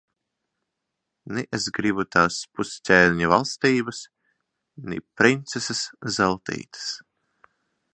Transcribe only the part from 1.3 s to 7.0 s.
Ni es gribu tās pusķēniņa valstības, ni princeses Zeltītes.